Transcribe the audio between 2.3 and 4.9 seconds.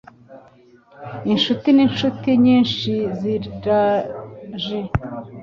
nyinshi zaraje